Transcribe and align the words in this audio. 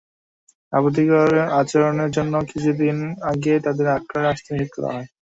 আপত্তিকর 0.73 1.29
আচরণের 1.59 2.09
জন্য 2.11 2.33
কিছুদিন 2.51 2.97
আগে 3.31 3.53
তাঁদের 3.65 3.87
আখড়ায় 3.89 4.29
আসতে 4.31 4.49
নিষেধ 4.51 4.69
করা 4.75 4.89
হয়। 4.95 5.07